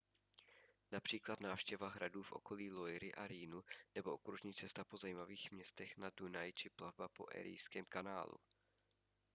[0.91, 3.63] například návštěva hradů v údolí loiry a rýnu
[3.95, 8.37] nebo okružní cesta po zajímavých městech na dunaji či plavba po erijském kanálu